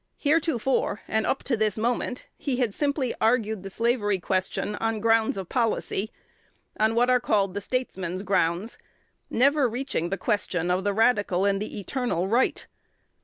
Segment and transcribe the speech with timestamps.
[0.17, 5.37] Heretofore, and up to this moment, he had simply argued the slavery question on grounds
[5.37, 6.09] of policy,
[6.79, 8.79] on what are called the statesman's grounds,
[9.29, 12.65] never reaching the question of the radical and the eternal right.